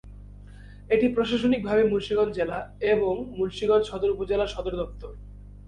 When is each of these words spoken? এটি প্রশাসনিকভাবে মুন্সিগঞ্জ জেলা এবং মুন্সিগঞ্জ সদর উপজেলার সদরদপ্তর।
এটি 0.89 1.05
প্রশাসনিকভাবে 1.07 1.83
মুন্সিগঞ্জ 1.83 2.31
জেলা 2.35 2.59
এবং 2.93 3.13
মুন্সিগঞ্জ 3.37 3.83
সদর 3.91 4.13
উপজেলার 4.15 4.53
সদরদপ্তর। 4.55 5.11